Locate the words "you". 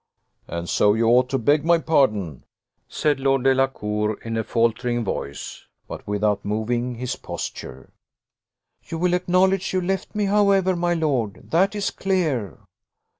0.95-1.05, 8.85-8.97, 9.73-9.79